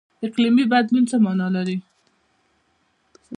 اقلیم 0.25 0.55
بدلون 0.71 1.03
څه 1.09 1.15
مانا 1.25 1.47
لري؟ 1.55 1.77